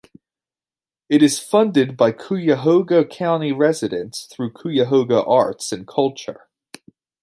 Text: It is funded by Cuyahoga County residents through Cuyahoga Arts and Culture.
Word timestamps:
It 1.09 1.21
is 1.21 1.37
funded 1.37 1.95
by 1.95 2.11
Cuyahoga 2.11 3.05
County 3.05 3.51
residents 3.51 4.25
through 4.25 4.53
Cuyahoga 4.53 5.23
Arts 5.25 5.71
and 5.71 5.87
Culture. 5.87 6.47